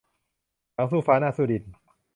[0.73, 1.63] หลังสู้ฟ้า หน้าสู้ดิน